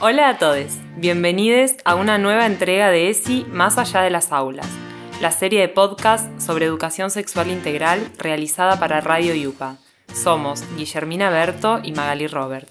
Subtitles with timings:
[0.00, 4.68] Hola a todos, bienvenidos a una nueva entrega de ESI Más allá de las aulas,
[5.20, 9.78] la serie de podcast sobre educación sexual integral realizada para Radio Yupa.
[10.14, 12.68] Somos Guillermina Berto y Magali Robert.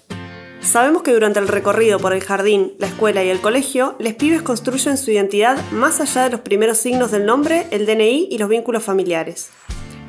[0.62, 4.40] Sabemos que durante el recorrido por el jardín, la escuela y el colegio, les pibes
[4.40, 8.48] construyen su identidad más allá de los primeros signos del nombre, el DNI y los
[8.48, 9.50] vínculos familiares.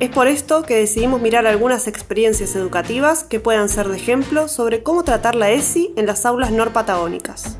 [0.00, 4.82] Es por esto que decidimos mirar algunas experiencias educativas que puedan ser de ejemplo sobre
[4.82, 7.58] cómo tratar la ESI en las aulas norpatagónicas.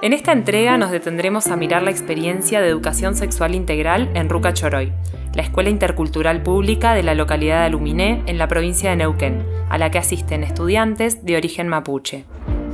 [0.00, 4.54] En esta entrega nos detendremos a mirar la experiencia de educación sexual integral en Ruca
[4.54, 4.92] Choroy,
[5.34, 9.76] la escuela intercultural pública de la localidad de Aluminé en la provincia de Neuquén, a
[9.76, 12.26] la que asisten estudiantes de origen mapuche.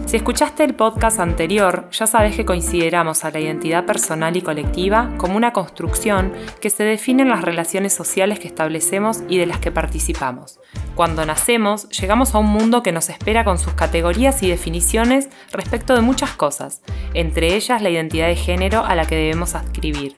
[0.09, 5.13] Si escuchaste el podcast anterior, ya sabes que consideramos a la identidad personal y colectiva
[5.19, 9.59] como una construcción que se define en las relaciones sociales que establecemos y de las
[9.59, 10.61] que participamos.
[10.95, 15.95] Cuando nacemos, llegamos a un mundo que nos espera con sus categorías y definiciones respecto
[15.95, 16.81] de muchas cosas,
[17.13, 20.17] entre ellas la identidad de género a la que debemos adscribir.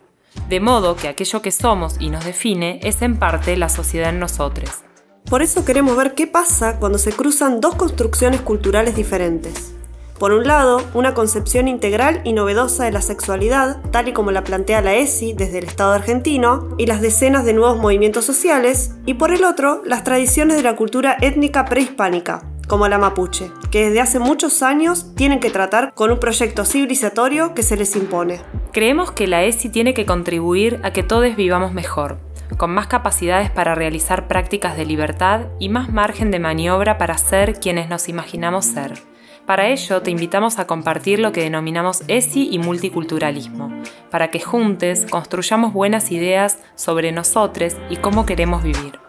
[0.48, 4.20] De modo que aquello que somos y nos define es en parte la sociedad en
[4.20, 4.84] nosotros.
[5.28, 9.75] Por eso queremos ver qué pasa cuando se cruzan dos construcciones culturales diferentes.
[10.20, 14.44] Por un lado, una concepción integral y novedosa de la sexualidad, tal y como la
[14.44, 19.14] plantea la ESI desde el Estado argentino, y las decenas de nuevos movimientos sociales, y
[19.14, 24.02] por el otro, las tradiciones de la cultura étnica prehispánica, como la mapuche, que desde
[24.02, 28.42] hace muchos años tienen que tratar con un proyecto civilizatorio que se les impone.
[28.72, 32.18] Creemos que la ESI tiene que contribuir a que todos vivamos mejor,
[32.58, 37.58] con más capacidades para realizar prácticas de libertad y más margen de maniobra para ser
[37.58, 39.09] quienes nos imaginamos ser.
[39.51, 45.06] Para ello te invitamos a compartir lo que denominamos ESI y multiculturalismo, para que juntos
[45.11, 49.01] construyamos buenas ideas sobre nosotros y cómo queremos vivir.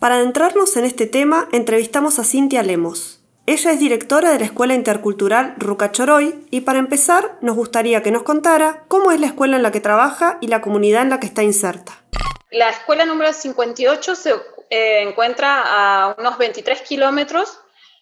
[0.00, 3.20] Para adentrarnos en este tema, entrevistamos a Cintia Lemos.
[3.46, 8.24] Ella es directora de la Escuela Intercultural Rucachoroy y para empezar nos gustaría que nos
[8.24, 11.26] contara cómo es la escuela en la que trabaja y la comunidad en la que
[11.26, 12.02] está inserta.
[12.50, 14.34] La escuela número 58 se
[14.74, 17.60] eh, encuentra a unos 23 kilómetros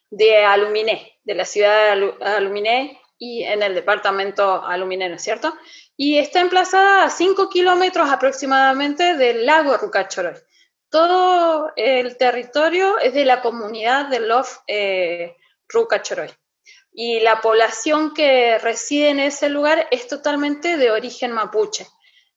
[0.09, 5.53] de Aluminé, de la ciudad de Aluminé y en el departamento Aluminé, ¿no es cierto?
[5.97, 10.37] Y está emplazada a 5 kilómetros aproximadamente del lago Rucachoroy.
[10.89, 15.37] Todo el territorio es de la comunidad de Love eh,
[15.69, 16.31] Rucachoroy.
[16.93, 21.89] Y la población que reside en ese lugar es totalmente de origen mapuche.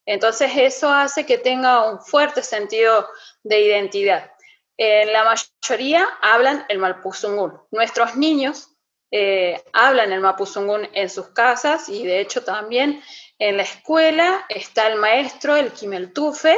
[0.06, 3.08] Entonces eso hace que tenga un fuerte sentido
[3.44, 4.32] de identidad.
[4.78, 7.60] En la mayoría hablan el mapuzungún.
[7.72, 8.70] Nuestros niños
[9.12, 13.02] eh, hablan el mapuzungún en sus casas y de hecho también
[13.38, 16.58] en la escuela está el maestro, el kimeltufe,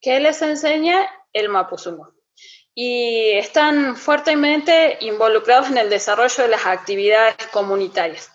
[0.00, 2.08] que les enseña el mapuzungún.
[2.74, 8.30] Y están fuertemente involucrados en el desarrollo de las actividades comunitarias.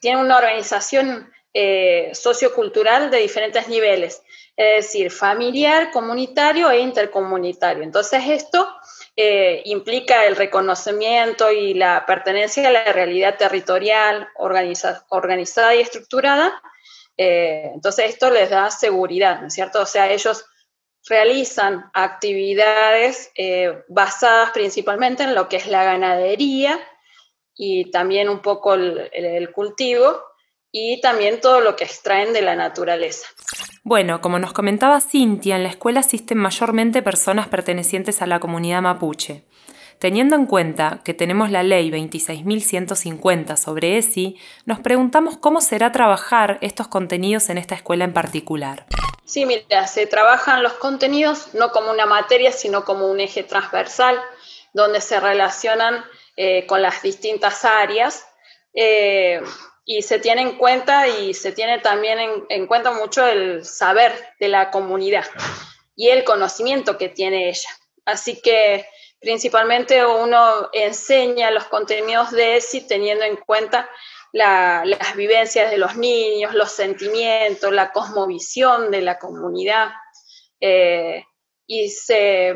[0.00, 4.22] Tienen una organización eh, sociocultural de diferentes niveles
[4.60, 7.82] es decir, familiar, comunitario e intercomunitario.
[7.82, 8.68] Entonces esto
[9.16, 16.60] eh, implica el reconocimiento y la pertenencia a la realidad territorial organizada y estructurada.
[17.16, 19.80] Eh, entonces esto les da seguridad, ¿no es cierto?
[19.80, 20.44] O sea, ellos
[21.08, 26.78] realizan actividades eh, basadas principalmente en lo que es la ganadería
[27.54, 30.29] y también un poco el cultivo
[30.72, 33.26] y también todo lo que extraen de la naturaleza.
[33.82, 38.82] Bueno, como nos comentaba Cintia, en la escuela asisten mayormente personas pertenecientes a la comunidad
[38.82, 39.44] mapuche.
[39.98, 46.56] Teniendo en cuenta que tenemos la ley 26.150 sobre ESI, nos preguntamos cómo será trabajar
[46.62, 48.86] estos contenidos en esta escuela en particular.
[49.26, 54.18] Sí, mira, se trabajan los contenidos no como una materia, sino como un eje transversal,
[54.72, 56.02] donde se relacionan
[56.36, 58.26] eh, con las distintas áreas.
[58.72, 59.42] Eh,
[59.84, 62.18] y se tiene en cuenta y se tiene también
[62.48, 65.24] en, cuenta mucho el saber de la comunidad
[65.96, 67.70] y el conocimiento que tiene ella.
[68.04, 68.86] Así que
[69.20, 73.88] principalmente uno enseña los contenidos de ESI teniendo en cuenta
[74.32, 79.90] las vivencias de los niños, los sentimientos, la cosmovisión de la comunidad.
[80.60, 81.24] Eh,
[81.66, 82.54] y se,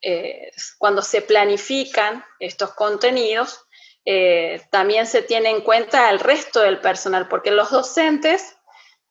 [0.00, 3.67] eh, cuando se planifican estos contenidos,
[4.10, 8.56] eh, también se tiene en cuenta el resto del personal, porque los docentes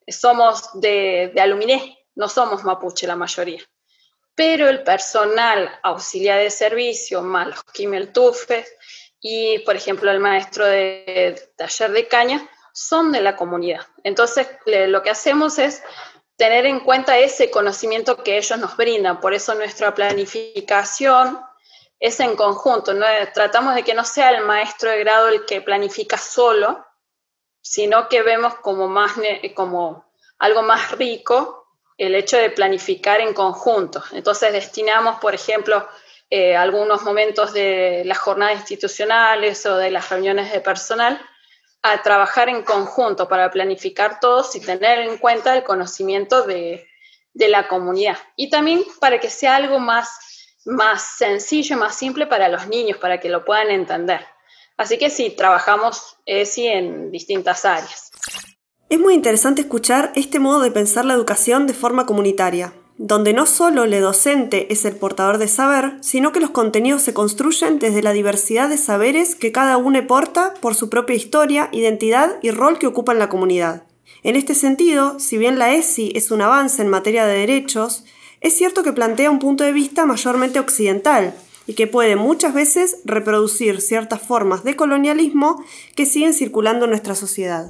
[0.08, 3.62] somos de, de Aluminé, no somos mapuche la mayoría.
[4.34, 8.74] Pero el personal auxiliar de servicio, más los kimeltufes
[9.22, 13.86] y, por ejemplo, el maestro de taller de caña, son de la comunidad.
[14.04, 15.84] Entonces, lo que hacemos es
[16.38, 19.20] tener en cuenta ese conocimiento que ellos nos brindan.
[19.20, 21.40] Por eso nuestra planificación
[22.00, 22.94] es en conjunto.
[22.94, 23.06] ¿no?
[23.34, 26.86] Tratamos de que no sea el maestro de grado el que planifica solo,
[27.62, 29.14] sino que vemos como, más,
[29.54, 30.06] como
[30.40, 31.68] algo más rico
[31.98, 34.04] el hecho de planificar en conjunto.
[34.12, 35.88] Entonces destinamos, por ejemplo,
[36.30, 41.20] eh, algunos momentos de las jornadas institucionales o de las reuniones de personal
[41.82, 46.86] a trabajar en conjunto para planificar todos y tener en cuenta el conocimiento de,
[47.34, 48.18] la comunidad.
[48.36, 50.37] Y también para que sea algo más,
[50.68, 54.22] más sencillo, más simple para los niños, para que lo puedan entender.
[54.78, 58.12] Así que sí, trabajamos ESI en distintas áreas.
[58.90, 63.46] Es muy interesante escuchar este modo de pensar la educación de forma comunitaria donde no
[63.46, 68.02] solo el docente es el portador de saber, sino que los contenidos se construyen desde
[68.02, 72.80] la diversidad de saberes que cada uno porta por su propia historia, identidad y rol
[72.80, 73.84] que ocupa en la comunidad.
[74.24, 78.04] En este sentido, si bien la ESI es un avance en materia de derechos,
[78.42, 81.34] es cierto que plantea un punto de vista mayormente occidental
[81.66, 85.64] y que puede muchas veces reproducir ciertas formas de colonialismo
[85.96, 87.70] que siguen circulando en nuestra sociedad.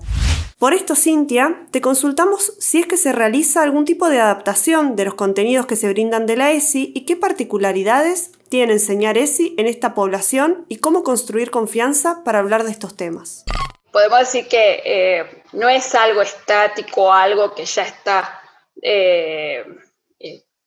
[0.59, 5.05] Por esto, Cintia, te consultamos si es que se realiza algún tipo de adaptación de
[5.05, 9.67] los contenidos que se brindan de la ESI y qué particularidades tiene enseñar ESI en
[9.67, 13.45] esta población y cómo construir confianza para hablar de estos temas.
[13.91, 18.41] Podemos decir que eh, no es algo estático, algo que ya está
[18.81, 19.63] eh,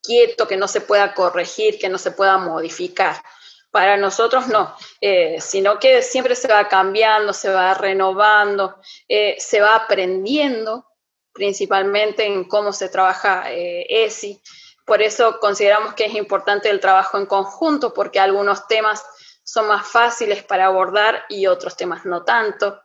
[0.03, 3.23] quieto, que no se pueda corregir, que no se pueda modificar.
[3.71, 8.77] Para nosotros no, eh, sino que siempre se va cambiando, se va renovando,
[9.09, 10.87] eh, se va aprendiendo
[11.33, 14.43] principalmente en cómo se trabaja eh, ESI.
[14.85, 19.05] Por eso consideramos que es importante el trabajo en conjunto, porque algunos temas
[19.45, 22.81] son más fáciles para abordar y otros temas no tanto.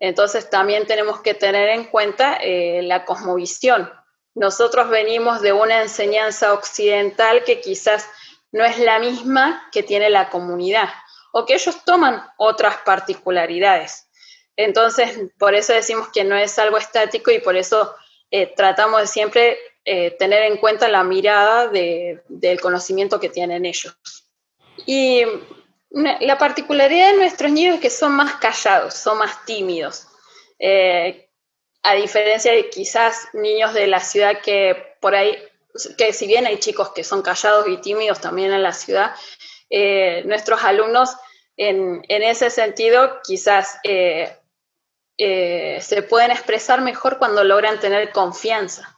[0.00, 3.88] Entonces también tenemos que tener en cuenta la cosmovisión.
[4.34, 8.08] Nosotros venimos de una enseñanza occidental que quizás
[8.52, 10.88] no es la misma que tiene la comunidad
[11.32, 14.08] o que ellos toman otras particularidades.
[14.56, 17.94] Entonces, por eso decimos que no es algo estático y por eso
[18.30, 23.96] eh, tratamos de siempre eh, tener en cuenta la mirada del conocimiento que tienen ellos.
[24.86, 25.22] Y
[25.90, 30.08] la particularidad de nuestros niños es que son más callados, son más tímidos.
[30.58, 31.28] Eh,
[31.84, 35.36] a diferencia de quizás niños de la ciudad que por ahí
[35.98, 39.14] que si bien hay chicos que son callados y tímidos también en la ciudad,
[39.68, 41.16] eh, nuestros alumnos
[41.56, 44.36] en, ese sentido quizás eh,
[45.18, 48.96] eh, se pueden expresar mejor cuando logran tener confianza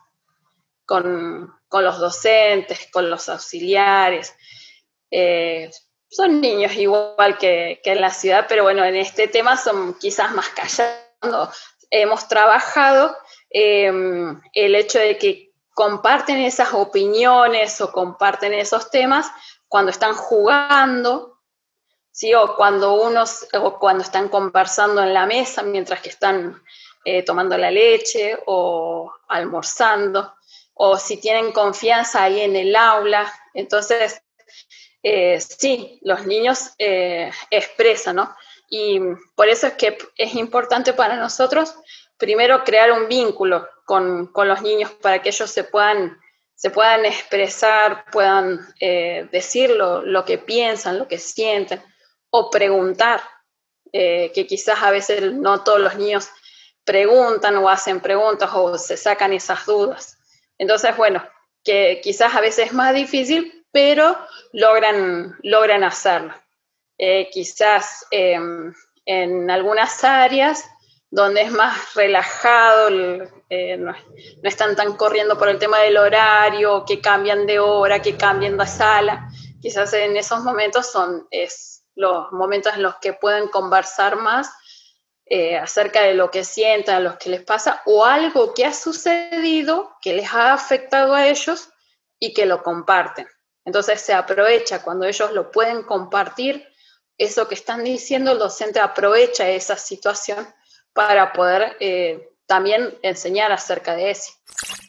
[0.84, 4.32] con, los docentes, con los auxiliares.
[6.08, 10.32] son niños igual que, que, en la ciudad, pero bueno, en este tema son quizás
[10.32, 11.75] más callados.
[11.90, 13.16] Hemos trabajado
[13.50, 15.46] el hecho de que
[15.76, 19.30] comparten esas opiniones o comparten esos temas
[19.68, 21.38] cuando están jugando,
[22.10, 22.32] ¿sí?
[22.32, 26.62] o, cuando unos, o cuando están conversando en la mesa mientras que están
[27.04, 30.34] eh, tomando la leche o almorzando,
[30.72, 33.30] o si tienen confianza ahí en el aula.
[33.52, 34.22] Entonces,
[35.02, 38.36] eh, sí, los niños eh, expresan, ¿no?
[38.68, 39.00] Y
[39.34, 41.74] por eso es que es importante para nosotros
[42.16, 46.18] primero crear un vínculo con, los niños para que ellos se puedan,
[46.54, 51.82] se puedan expresar, puedan eh, decir lo, que piensan, lo que sienten,
[52.30, 53.20] o preguntar,
[53.92, 56.28] eh, que quizás a veces no todos los niños
[56.84, 60.18] preguntan o hacen preguntas o se sacan esas dudas.
[60.58, 61.26] Entonces, bueno,
[61.64, 64.16] que quizás a veces es más difícil, pero
[64.52, 66.34] logran, logran hacerlo.
[66.98, 68.72] Eh, quizás em,
[69.04, 70.64] en algunas áreas
[71.10, 72.88] donde es más relajado,
[73.48, 73.94] eh, no,
[74.42, 78.66] están tan corriendo por el tema del horario, que cambian de hora, que cambian de
[78.66, 79.28] sala.
[79.60, 84.50] Quizás en esos momentos son es los momentos en los que pueden conversar más
[85.24, 89.96] eh, acerca de lo que sienten, lo que les pasa, o algo que ha sucedido
[90.00, 91.70] que les ha afectado a ellos
[92.18, 93.26] y que lo comparten.
[93.64, 96.68] Entonces se aprovecha cuando ellos lo pueden compartir,
[97.18, 100.46] eso que están diciendo, el docente aprovecha esa situación
[100.92, 104.32] para poder eh, también enseñar acerca de ESI.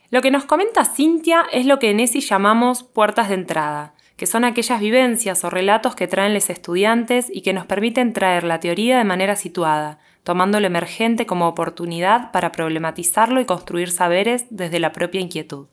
[0.10, 4.26] Lo que nos comenta Cintia es lo que en ESI llamamos puertas de entrada, que
[4.26, 8.60] son aquellas vivencias o relatos que traen los estudiantes y que nos permiten traer la
[8.60, 14.80] teoría de manera situada, tomando lo emergente como oportunidad para problematizarlo y construir saberes desde
[14.80, 15.68] la propia inquietud.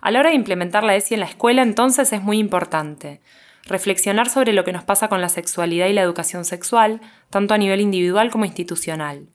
[0.00, 3.20] A la hora de implementar la ESI en la escuela entonces es muy importante
[3.68, 7.58] reflexionar sobre lo que nos pasa con la sexualidad y la educación sexual, tanto a
[7.58, 9.28] nivel individual como institucional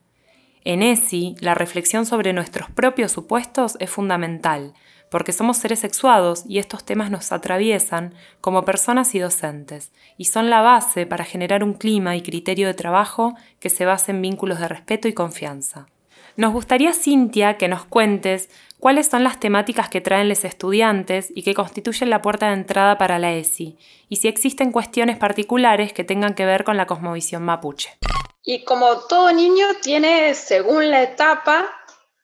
[0.65, 4.73] En ESI, la reflexión sobre nuestros propios supuestos es fundamental,
[5.11, 10.49] porque somos seres sexuados y estos temas nos atraviesan como personas y docentes, y son
[10.49, 14.59] la base para generar un clima y criterio de trabajo que se base en vínculos
[14.59, 15.87] de respeto y confianza.
[16.35, 18.49] Nos gustaría, Cintia, que nos cuentes
[18.79, 22.97] cuáles son las temáticas que traen los estudiantes y que constituyen la puerta de entrada
[22.97, 23.77] para la ESI,
[24.09, 27.97] y si existen cuestiones particulares que tengan que ver con la cosmovisión mapuche.
[28.41, 31.69] Y como todo niño tiene, según la etapa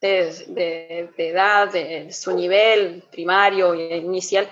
[0.01, 4.49] de, edad, de su nivel primario e inicial,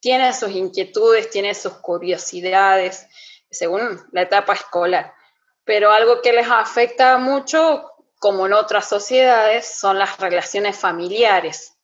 [0.00, 3.06] tiene sus inquietudes, tiene sus curiosidades,
[3.50, 5.14] según la etapa escolar.
[5.64, 11.76] Pero algo que les afecta mucho, como en otras sociedades, son las relaciones familiares.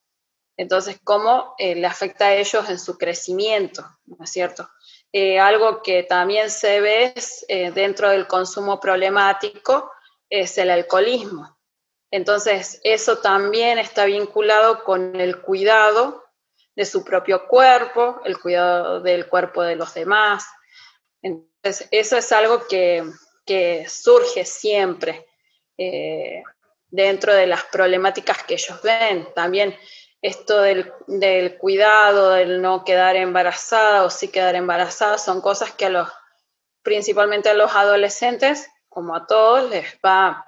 [0.56, 4.68] Entonces, cómo eh, le afecta a ellos en su crecimiento, ¿no es cierto?
[5.12, 7.14] Eh, algo que también se ve
[7.48, 9.90] eh, dentro del consumo problemático
[10.28, 11.56] es el alcoholismo.
[12.10, 16.24] Entonces, eso también está vinculado con el cuidado
[16.76, 20.46] de su propio cuerpo, el cuidado del cuerpo de los demás.
[21.22, 23.04] Entonces, eso es algo que,
[23.88, 25.26] surge siempre
[25.78, 26.42] eh,
[26.88, 29.28] dentro de las problemáticas que ellos ven.
[29.34, 29.76] También
[30.22, 30.92] esto del,
[31.58, 36.08] cuidado, del no quedar embarazada o sí quedar embarazada, son cosas que a los,
[36.82, 40.46] principalmente a los adolescentes, como a todos, les va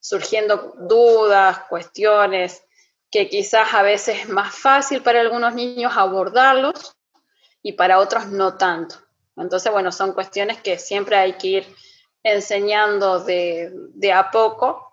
[0.00, 2.62] surgiendo dudas, cuestiones,
[3.10, 6.96] que quizás a veces es más fácil para algunos niños abordarlos
[7.62, 8.96] y para otros no tanto.
[9.36, 11.76] Entonces, bueno, son cuestiones que siempre hay que ir
[12.26, 14.92] enseñando de, de a poco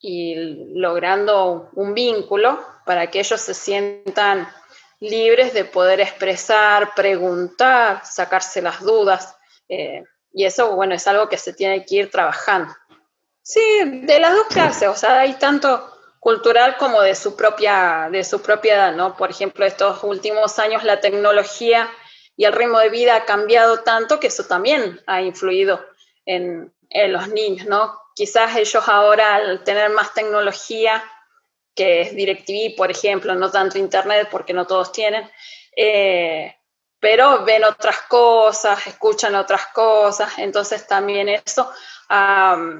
[0.00, 0.34] y
[0.74, 4.48] logrando un vínculo para que ellos se sientan
[5.00, 9.36] libres de poder expresar, preguntar, sacarse las dudas.
[9.68, 12.74] Eh, y eso, bueno, es algo que se tiene que ir trabajando.
[13.42, 15.88] Sí, de las dos clases, o sea, hay tanto
[16.20, 19.16] cultural como de su propia, de su propiedad, ¿no?
[19.16, 21.90] Por ejemplo, estos últimos años la tecnología
[22.36, 25.84] y el ritmo de vida ha cambiado tanto que eso también ha influido
[26.26, 26.72] en,
[27.08, 28.02] los niños, ¿no?
[28.14, 31.02] quizás ellos ahora al tener más tecnología,
[31.74, 35.30] que es DirecTV, por ejemplo, no tanto Internet porque no todos tienen,
[35.76, 36.54] eh,
[37.00, 41.70] pero ven otras cosas, escuchan otras cosas, entonces también eso
[42.08, 42.78] ha,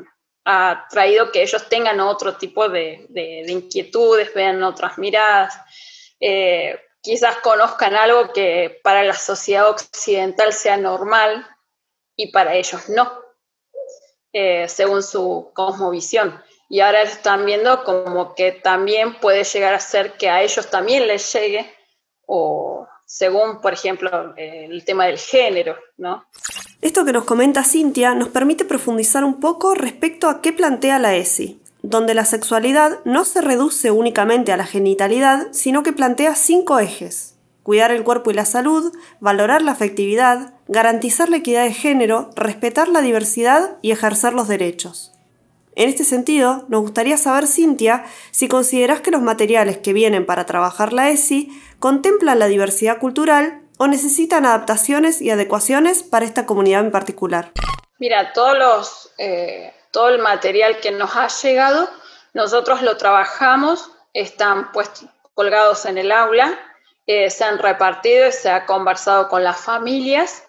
[0.90, 3.06] traído que ellos tengan otro tipo de,
[3.48, 5.54] inquietudes, vean otras miradas,
[6.20, 11.46] eh, quizás conozcan algo que para la sociedad occidental sea normal
[12.16, 13.21] y para ellos no.
[14.32, 16.40] Eh, según su cosmovisión.
[16.70, 21.06] Y ahora están viendo como que también puede llegar a ser que a ellos también
[21.06, 21.70] les llegue,
[22.24, 26.24] o según, por ejemplo, el tema del género, ¿no?
[26.80, 31.14] Esto que nos comenta Cintia nos permite profundizar un poco respecto a qué plantea la
[31.14, 36.78] ESI, donde la sexualidad no se reduce únicamente a la genitalidad, sino que plantea cinco
[36.78, 37.31] ejes
[37.62, 42.88] cuidar el cuerpo y la salud, valorar la afectividad, garantizar la equidad de género, respetar
[42.88, 45.12] la diversidad y ejercer los derechos.
[45.74, 50.44] En este sentido, nos gustaría saber, Cintia, si consideras que los materiales que vienen para
[50.44, 56.82] trabajar la ESI contemplan la diversidad cultural o necesitan adaptaciones y adecuaciones para esta comunidad
[56.82, 57.52] en particular.
[57.98, 61.88] Mira, todos los, eh, todo el material que nos ha llegado,
[62.34, 66.58] nosotros lo trabajamos, están puestos colgados en el aula
[67.06, 70.44] eh, se han repartido y se ha conversado con las familias.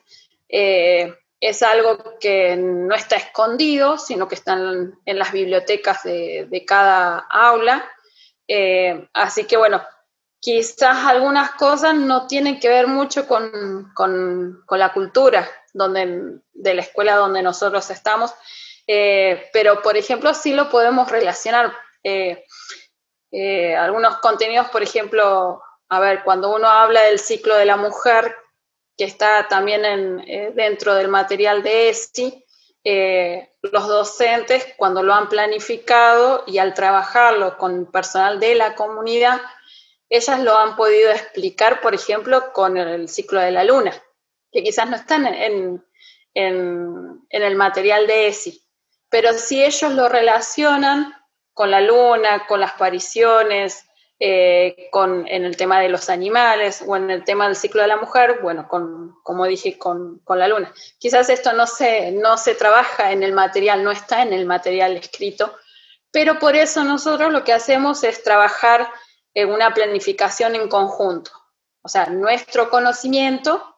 [0.50, 7.18] Eh, es algo que no está escondido, sino que están en las bibliotecas de, cada
[7.30, 7.84] aula.
[8.48, 9.82] Eh, así que bueno,
[10.40, 13.92] quizás algunas cosas no tienen que ver mucho con,
[14.70, 18.34] la cultura donde, de la escuela donde nosotros estamos,
[18.86, 21.74] pero por ejemplo sí lo podemos relacionar.
[23.78, 28.36] algunos contenidos, por ejemplo, a ver, cuando uno habla del ciclo de la mujer,
[28.98, 29.84] que está también
[30.28, 32.46] eh, dentro del material de ESI,
[32.84, 39.42] eh, los docentes, cuando lo han planificado y al trabajarlo con personal de la comunidad,
[40.10, 43.94] ellas lo han podido explicar, por ejemplo, con el ciclo de la luna,
[44.52, 45.84] que quizás no están en,
[46.34, 48.64] en el material de ESI,
[49.10, 51.14] pero si ellos lo relacionan
[51.54, 53.86] con la luna, con las apariciones,
[54.26, 57.98] eh, en el tema de los animales o en el tema del ciclo de la
[57.98, 60.74] mujer, bueno, con, como dije, con, con, la luna.
[60.98, 64.96] Quizás esto no se, no se trabaja en el material, no está en el material
[64.96, 65.54] escrito,
[66.10, 68.90] pero por eso nosotros lo que hacemos es trabajar
[69.34, 71.32] en una planificación en conjunto,
[71.82, 73.76] o sea, nuestro conocimiento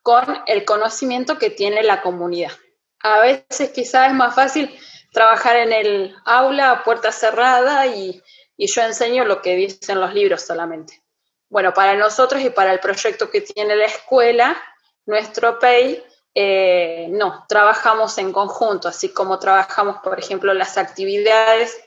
[0.00, 2.52] con el conocimiento que tiene la comunidad.
[3.00, 4.74] A veces quizás es más fácil
[5.12, 8.22] trabajar en el aula a puerta cerrada y,
[8.66, 11.02] yo enseño lo que dicen los libros solamente.
[11.48, 14.60] Bueno, para nosotros y para el proyecto que tiene la escuela,
[15.06, 16.02] nuestro PEI,
[16.34, 21.78] eh, no, trabajamos en conjunto, así como trabajamos, por ejemplo, las actividades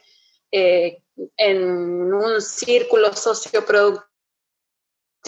[0.52, 1.02] eh,
[1.36, 4.06] en un círculo socioproductivo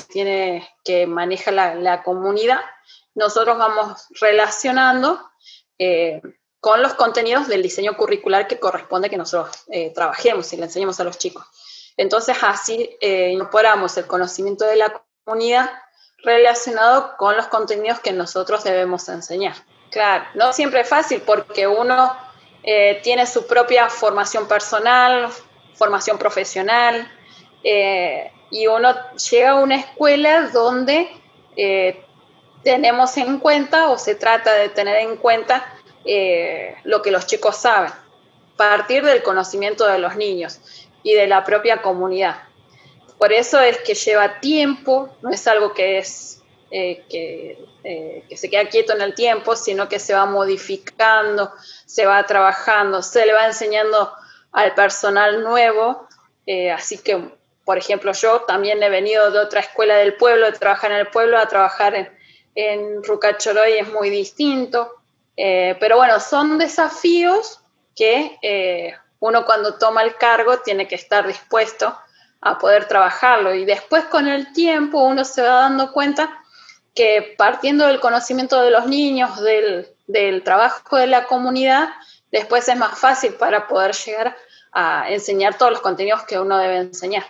[0.07, 2.61] tiene, que maneja la, comunidad,
[3.15, 5.31] nosotros vamos relacionando
[5.79, 6.21] eh,
[6.69, 11.01] con los contenidos del diseño curricular que corresponde que nosotros eh, trabajemos y le enseñemos
[11.01, 11.47] a los chicos.
[11.97, 15.71] Entonces así eh, incorporamos el conocimiento de la comunidad
[16.19, 19.55] relacionado con los contenidos que nosotros debemos enseñar.
[19.91, 22.15] Claro, no siempre es fácil porque uno
[23.03, 25.31] tiene su propia formación personal,
[25.75, 27.11] formación profesional,
[28.51, 28.95] y uno
[29.31, 31.09] llega a una escuela donde
[31.57, 32.05] eh,
[32.63, 35.65] tenemos en cuenta o se trata de tener en cuenta
[36.11, 37.93] eh, lo que los chicos saben,
[38.57, 40.61] partir del conocimiento de los niños
[41.03, 42.37] y de la propia comunidad.
[43.19, 47.59] Por eso es que lleva tiempo, no es algo que es eh, que,
[48.29, 51.53] que, se queda quieto en el tiempo, sino que se va modificando,
[51.87, 54.13] se va trabajando, se le va enseñando
[54.53, 56.09] al personal nuevo,
[56.73, 57.39] así que
[57.69, 61.09] por ejemplo, yo también he venido de otra escuela del pueblo, de trabajar en el
[61.09, 62.09] pueblo, a trabajar en,
[62.55, 64.98] en Rucachoroy es muy distinto.
[65.41, 67.61] Eh, pero bueno, son desafíos
[67.95, 71.97] que eh, uno cuando toma el cargo tiene que estar dispuesto
[72.41, 73.55] a poder trabajarlo.
[73.55, 76.29] Y después con el tiempo uno se va dando cuenta
[76.93, 81.89] que partiendo del conocimiento de los niños, del, del trabajo de la comunidad,
[82.33, 84.37] después es más fácil para poder llegar
[84.73, 87.25] a enseñar todos los contenidos que uno debe enseñar.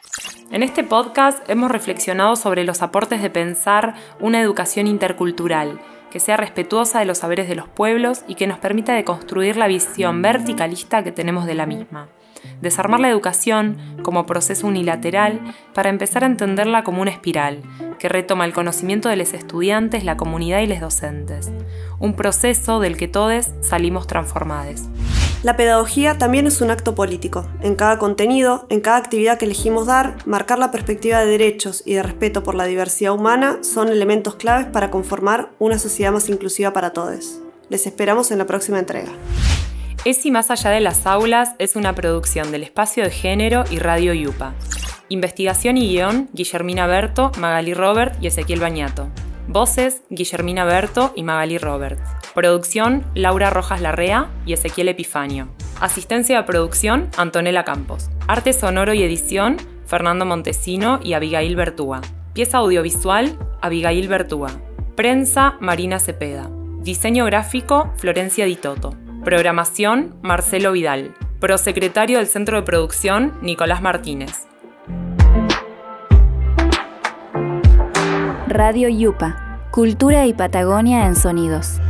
[0.51, 5.79] En este podcast hemos reflexionado sobre los aportes de pensar una educación intercultural
[6.11, 9.67] que sea respetuosa de los saberes de los pueblos y que nos permita deconstruir la
[9.67, 12.09] visión verticalista que tenemos de la misma.
[12.61, 15.41] Desarmar la educación como proceso unilateral
[15.75, 17.63] para empezar a entenderla como una espiral
[17.99, 21.51] que retoma el conocimiento de los estudiantes, la comunidad y los docentes.
[21.99, 24.85] Un proceso del que todos salimos transformados.
[25.45, 27.47] La pedagogía también es un acto político.
[27.61, 31.95] En cada contenido, en cada actividad que elegimos dar, marcar la perspectiva de derechos y
[31.95, 36.73] de respeto por la diversidad humana son elementos claves para conformar una sociedad más inclusiva
[36.73, 37.39] para todos.
[37.69, 39.13] Les esperamos en la próxima entrega.
[40.09, 44.15] ESI Más Allá de las Aulas es una producción del Espacio de Género y Radio
[44.15, 44.55] Yupa.
[45.11, 49.11] Investigación y guion, Guillermina Berto, Magali Robert y Ezequiel Bañato.
[49.49, 52.01] Voces, Guillermina Berto y Magali Robert.
[52.35, 55.51] Producción, Laura Rojas Larrea y Ezequiel Epifanio.
[55.79, 58.09] Asistencia de producción, Antonella Campos.
[58.29, 62.01] Arte sonoro y edición, Fernando Montesino y Abigail Bertúa.
[62.33, 64.53] Pieza audiovisual, Abigail Bertúa.
[64.97, 66.49] Prensa, Marina Cepeda.
[66.79, 68.97] Diseño gráfico, Florencia Di Toto.
[69.25, 71.15] Programación, Marcelo Vidal.
[71.41, 74.47] Prosecretario del Centro de Producción, Nicolás Martínez.
[78.47, 79.61] Radio Yupa.
[79.71, 81.81] Cultura y Patagonia en sonidos.